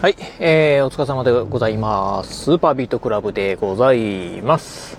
[0.00, 2.44] はい、えー、お疲れ様でございます。
[2.44, 4.96] スーパービートクラブでございます。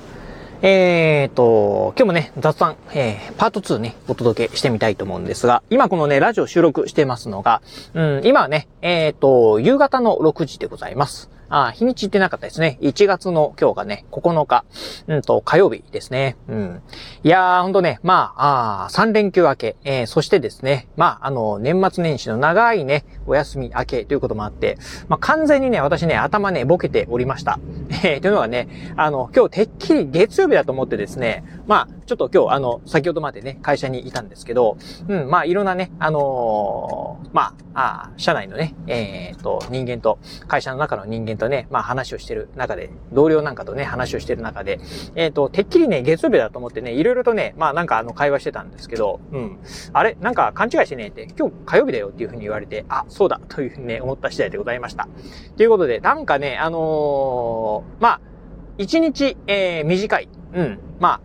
[0.62, 7.64] えーと、今日もね、雑談、えー、パート2ね、お届けしてみたいと思うんですが、今このね、ラジオ収録してますのが、
[7.96, 11.32] うん、今はね、えーと、夕方の6時でございます。
[11.52, 12.78] あ、日にち言ってなかったですね。
[12.82, 14.64] 1月の今日がね、9日、
[15.08, 16.38] うんと、火曜日ですね。
[16.48, 16.82] うん。
[17.24, 24.78] いやー、ほんとね、まあ、あ3連休明け、えー、そしてですね、まあ、あの、年末年始の長いね、お休み明けということもあって、
[25.10, 27.60] まあ、完全にね、私ね、頭ね、ボケておりました。
[28.04, 34.76] えー、というのはね、あの、今日てっきり月曜日だと思ってですね、まあ、ちょっと今日、あの、先ほどまでね、会社にいたんですけど、
[35.08, 44.82] うん、まあ、いろんなね、あのー、まあ、あ社内のね、えっ、と、人間と、会社の中の人間とね、まあ、話をしてる中で、同僚なんかとね、話をしてる中で、
[45.16, 49.60] えっ、と、てっきりね、月曜日だと思ってね、いろいろとね、まあ、なんかあの、会話してたんですけど、うん、
[49.94, 50.18] あれ？
[50.20, 55.08] なんか勘違いしてねって、今日火曜日だよっていうふうに言われて、あ、そうだ、というふうにね、思った次第でございました。
[55.56, 58.22] ということで、なんかね、あのまあ、
[58.78, 60.28] 一日、えー、短い。
[60.54, 60.80] うん。
[61.00, 61.22] まあ、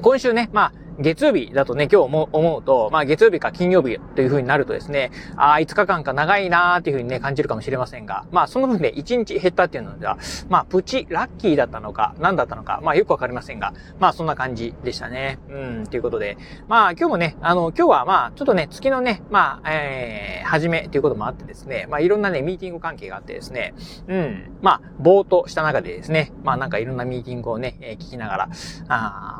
[0.00, 15.38] 今週ね、まあ、月曜日だとね、今日も思うと、まあ月曜日か金曜日という風になるとですね、ああ、5日間か長いなーっていう風にね、感じるかもしれませんが、まあその分で1日減ったっていうのでは、まあプチラッキーだったのか、何だったのか、まあよくわかりませんが、まあそんな感じでしたね。
[15.48, 16.36] うん、ということで、
[16.68, 23.74] まあ今日もね、あの、今日はまあちょっとね、月のね、まあ、えー、始めということもあってですね、まあいろんなね、ミーティング関係があってですね、
[24.06, 28.48] うん、まあ、ぼーっとした中でですね、まあなんかいろんなミーティングをね、聞きながら、
[28.88, 29.33] あ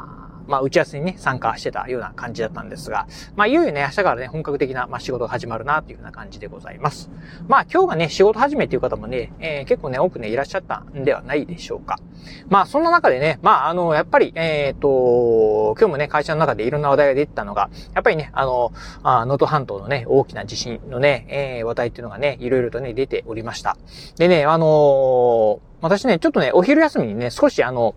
[0.46, 3.06] まあ、打ち合わせにね、参加してたような感じだったんですが、
[3.36, 7.10] まあ、いよいよね、明日からね、本格的な、まあ、仕事が始まるな、というような感じでございます。
[7.48, 11.98] まあ、今日がね、仕事始めっていう方もね、えー、結構ね、多くね、いらっしゃったんではないでしょうか。
[12.48, 18.72] まあ、そんな中でね、まあ、あの、やっぱり、えっ、ー、と、今日もね、会社の中でいろんな話題が出てたのが、やっぱりね、あの、
[19.02, 23.76] 能登半島のね、大きな地震のね、えー、話題っていうのがね、いろいろとね、出ておりました。
[24.16, 27.94] でね、あのー、私ね、ちょっとね、お昼休みにね、少しあの、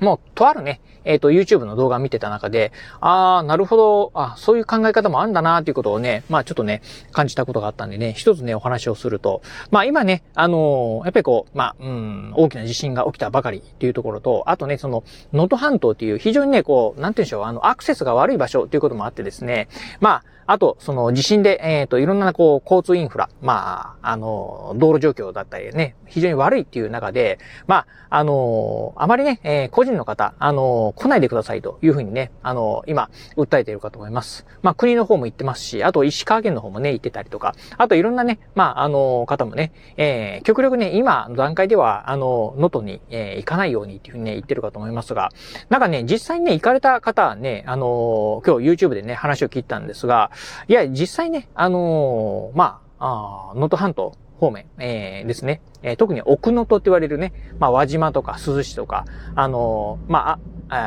[0.00, 6.82] もう、とあるね、えっ、ー、と、YouTube の動画見てた中で、ああ、なるほど、あそういう考え方もあるんだなっていうことをね、まあちょっとね、
[7.12, 19.68] 感じたことがあったんでね、一つね、お話をすると、まあ今ね、あのー、やっぱりこう、まあ、うん、大きな地震が起きたばかりっていうところと、あとね、その、能登半島っていう非常にね、こう、なんて言うんでしょう、あの、アクセスが悪い場所っていうこともあってですね、
[20.00, 34.46] まあ、あと、その地震で、えっ、ー、と、いろんなこう、交通インフラ、まあ、あの、道路状況だったりね、非常に悪いっていう中で、まあ、あの、あまりね、えー、個人の方、あの、来ないでくださいというふうにね、あの、今、訴えているかと思います。
[34.62, 45.30] まあ、国の方も言ってますし、あと、石川県の方もね、言ってたりとか、あと、いろんなね、まあ、あの、方もね、えー、極力ね、今の段階では、あの、能登に、えー、行かないようにっていうふうにね、言ってるかと思いますが、
[45.68, 50.30] なんかね、実際にね、行かれた方はね、あの、今日 YouTube でね、話を聞いたんですが、
[50.68, 55.60] いや、実際ね、あの、まあ、能登半島方面、えー、ですね。
[55.82, 59.04] えー、特に奥能登って言われるね、まあ、輪島とか鈴市とか、
[59.36, 60.38] あのー、まあ、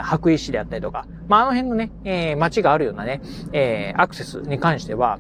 [0.03, 3.21] 白石市であったりとか、まあ、あの辺のね、えー、街があるようなね、
[3.53, 5.19] えー、アクセスに関しては、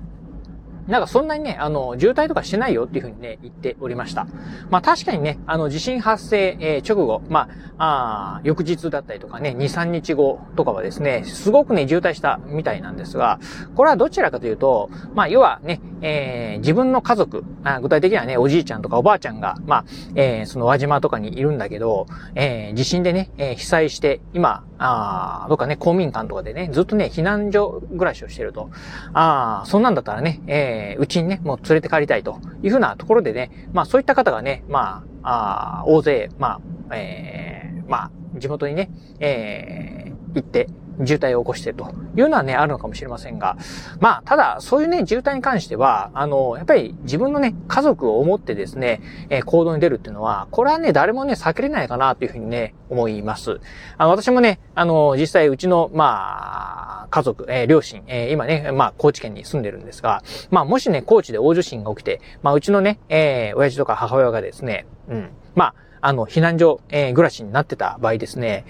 [0.87, 4.27] なんかそんなにね、あの、渋滞とかしてないよっていうふうにね、言っておりました。
[4.69, 13.39] まあ確かにね、あの、地震発生、えー、直後、まあ、あ翌日だったりとかね、2、3日後とかはですね、すごくね、渋滞したみたいなんですが、
[13.75, 19.85] これはどちらかというと、まあ、要はね、えー、自分の家族、あ具体的にはね、おじいちゃんとかおばあちゃんが、まあ、
[20.15, 28.69] えー、その輪島とかにいるんだけど、えー、地震でね、えー、被災して、今、あどっかね、公民館とかでね、ずっとね、避難所暮らしをしてると。
[29.13, 36.59] ああ、そんなんだったらね、えー、えうちにね、もう連れて帰りたいというふうなところでね、まあそういった方がね、まあ、あ大勢、ま
[36.89, 40.67] あ、えー、まあ、地元にね、えー、行って、
[41.03, 43.57] 渋滞を起こしてというのはね、あるのかもしれませんが、
[43.99, 53.59] まあ、ただ、そういうね、渋滞に関しては、あの、やっぱり自分のね、家族を思ってですね、えー、行動に出るっていうのは、これはね、誰もね、避けれないかなというふうにね、思います。
[53.97, 65.75] あの、私もね、あの、実際、うちの、まあ、家族、えー、両親、えー、今ね、まあ、高知県に住んでるんですが、まあ、もしね、高知で大地震が起きて、まあ、うちのね、えー、親父とか母親がですね、うん、まあ、
[66.05, 68.63] あの、避難所、えー、暮らしになってた場合ですね、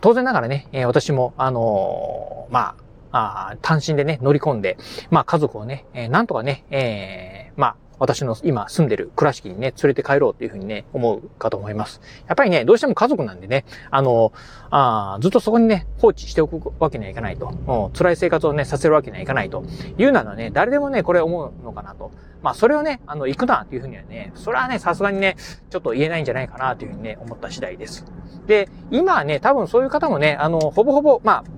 [0.00, 2.74] 当然ながらね、えー、私も、あのー、ま
[3.12, 4.78] あ、あ単身でね、乗り込んで、
[5.10, 12.00] まあ、家族をね、えー、なんとかね、えー、まあ、私の今住んでる倉敷にね、連れて帰ろうっていうふうにね、思うかと思います。
[12.26, 14.32] やっぱりね、どうしても家族なんでね、あの、
[14.70, 17.90] あずっとそこにね、放置しておくわけにはいかないと。
[17.94, 19.64] 辛い生活をね、させるわけにはいかないと
[19.96, 22.10] いうのはね、誰でもね、これ思うのかなと。
[22.42, 25.36] まあ、それをね、あの、行くなっていうふうにはね、それはね、さすがにね、
[25.70, 28.04] ちょっと言えないんじゃないかなというふうにね、思った次第です。
[28.46, 31.57] で、今はね、多分そういう方もね、あの、ほぼほぼ、まあ、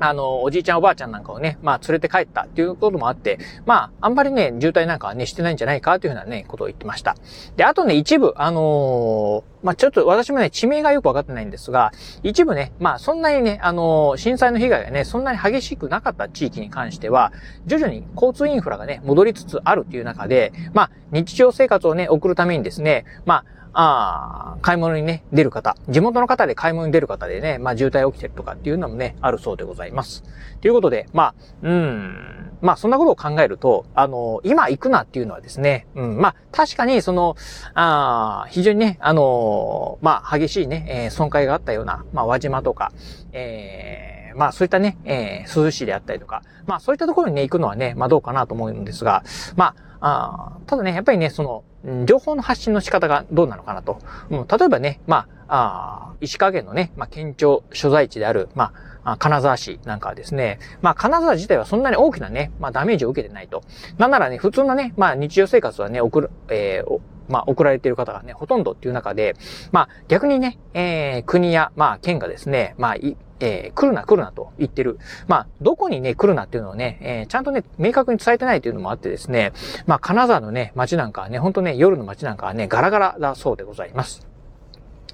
[0.00, 7.16] あの、おじいちゃんおばあちゃんなんかをね、まあ連れて帰ったっていうこともあって、まあ、あんまりね、渋滞なんかはね、してないんじゃないかというふうなね、ことを言ってました。
[7.56, 11.92] で、あとね、一部、あのー、まあちょっと私もね、地名がよくわかってないんですが、
[12.22, 17.32] 一部ね、まあそんなにね、あのー、震災の被害がね、そんなに激しくなかった地域に関しては、
[17.66, 30.24] 徐々に交通インフラがね、戻りつつあるっていう中で、まあ日常生活をね、送るためにですね、まあああ、買い物にね、出る方、地元の方で買い物に出る方でね、まあ渋滞起きてるとかっていうのもね、あるそうでございます。
[30.60, 37.36] ということで、まあ、うん、まあそんなことを考えると、あの、今行くなっていうのはですね、うん、まあ確かにその、
[37.74, 42.92] あ非常にね、あの、まあ激しいね、えー、損壊があったような、まあ輪島とか、
[43.32, 49.22] えー、まあそういったね、えー、鈴市であったりとか、まあそういったところにね、行くのはね、まあどうかなと思うんですが、
[49.56, 51.64] まあ、あただね、やっぱりね、その、
[52.04, 53.98] 情報の発信の仕方がどうなのかなと。
[54.30, 58.72] うん、例えばね、まあ、あ石川県のね、まあ、県庁所在地である、ま
[59.04, 63.62] あ、金沢市なんかはですね、まあ、金沢自体はそんなに大きなね、まあ、ダメージを受けてないと。
[63.98, 66.98] なんならね、普通のね、まあ、日常生活はね、送る、えー、
[67.28, 69.36] まあ、送られている方がね、ほとんどっていう中で、
[69.72, 72.96] まあ、逆にね、えー、国や、まあ、県がですね、まあ、
[73.40, 74.98] えー、来るな来るなと言ってる。
[75.26, 79.52] まあ、どこにね、来るなっていうのをね、えー、ちゃんとね、明確に伝えてないというのもあってですね、
[79.86, 84.30] まあ、金沢のね、街なんかはね、ほんとね、夜の街なんかはね、ガラガラだそうでございます。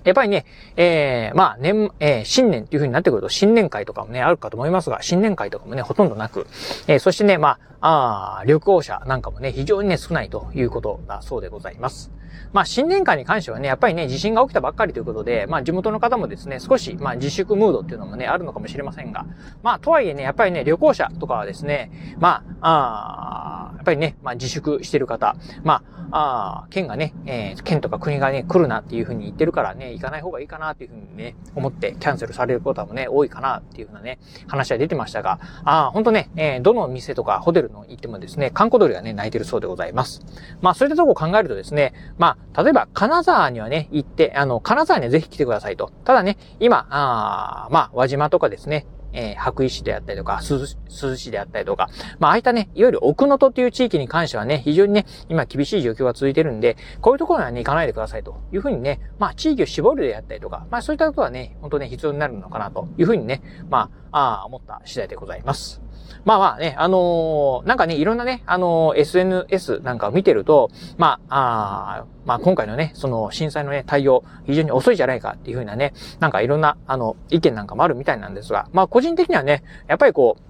[0.06, 0.46] やっぱりね、
[0.76, 6.46] えー、まあ、年、えー、新年っていう風になってくると、新年会とかもね、あるかと思いますが、新年会とかもね、ほとんどなく、
[6.86, 12.12] えー、そしてね、まあ、あ旅行者なんかもね、非常にね、少ないということだそうでございます。
[12.52, 19.26] まあ、新年会に関してはね、やっぱりね、地震が起きたばっかりということで、まあ、地元の方もですね、少し、まあ、自粛ムードっていうのもね、あるのかもしれませんが、
[19.62, 40.20] まあ、とはいえね、やっぱりね、旅行者とかはですね、まあ、あやっぱりね、まあ、自粛してる方、まあ、あ県がね、えー、県とか国がね、来るなっていうふうに言ってるからね、行かない方がいいかなっていうふうにね、思ってキャンセルされることもね、多いかなっていうふうなね、話は出てましたが、ああ、ほんとね、えー、どの店とかホテルの行ってもですね、観光鳥がね、泣いてるそうでございます。
[40.60, 45.92] まあ、そういったとこを考えるとですね、まあ、まあ例えば、金沢にはね、行って、あの、金沢にはぜひ来てくださいと。
[46.04, 51.88] ただね、今、あまあ、輪島とかですね、えー、白石市であったりとか、鈴市であったりとか、
[52.18, 65.80] まあ、ああいったね、いわゆる奥能登という地域に関してはね、非常にね、今厳しい状況が続いてるんで、こういうところにはね、行かないでくださいというふうにね、まあ、地域を絞るであったりとか、まあ、そういったことはね、本当ね、必要になるのかなというふうにね、まあ、あ思った次第でございます。
[66.24, 80.42] まあまあね、あのー、なんかね、いろんなね、あのー、SNS なんかを見てると、まあ、あまあ今回のね、その震災のね、対応、非常に遅いじゃないかっていうふうなね、なんかいろんな、あの、意見なんかもあるみたいなんですが、まあ個人的にはね、やっぱりこう、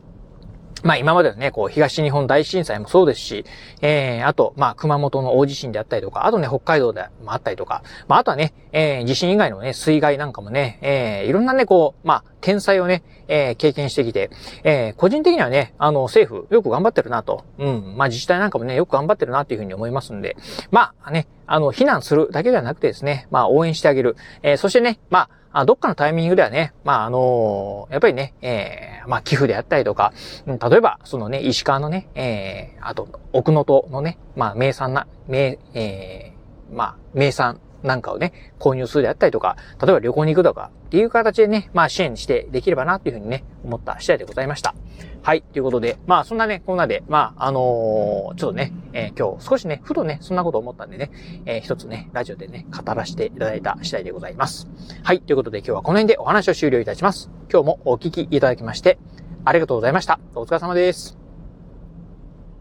[0.82, 3.44] まあ今までのね、こう東日本大震災もそうですし、
[3.80, 14.30] えー、あと、まあ熊本の大地震であったりとか、あとね、北海道でもあったりとか、まああとはね、えー、地震以外のね、水害なんかもね、えー、いろんなね、こう、まあ、天災をね、えー、経験してきて、
[14.62, 17.44] えー、個人的にはね、あの、政府、よく頑張ってるなと。
[17.58, 17.94] うん。
[17.96, 20.36] まあ自治体なんかもね、よく頑張ってるなっていうふうに思いますんで、
[20.70, 24.16] まあね、あの、避難するだけではなくてですね、まあ応援してあげる。
[24.42, 30.12] えー、そしてね、まあ、あどっかのタイミングではね、まあ、あのー、やっぱりね、えー、まあ、寄付であったりとか、
[30.46, 44.74] 例えば、そのね、石川のね、えー、あと、奥能登のね、まあ、名産な、名、えー、まあ、名産なんかをね、購入するであったりとか、例えば旅行に行くとかっていう形でね、まあ支援してできればなっていうふうにね、思った次第でございました。
[45.22, 45.42] はい。
[45.42, 51.10] ということで、まあそんなね、こんなで、まああのー、ちょっとね、えー、今日少しね、ふとね、そんなこと思ったんでね、
[51.46, 54.68] えー、一つね、ラジオでね、語らせていただいた次第でございます。
[55.02, 55.20] はい。
[55.20, 57.30] ということで今日はこの辺でお話を終了いたします。
[57.50, 58.98] 今日もお聞きいただきまして、
[59.44, 60.20] ありがとうございました。
[60.34, 61.25] お疲れ様です。